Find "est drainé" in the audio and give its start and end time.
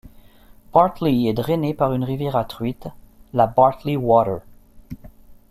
1.27-1.75